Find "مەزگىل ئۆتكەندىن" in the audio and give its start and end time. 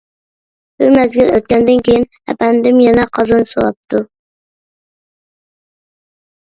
0.95-1.83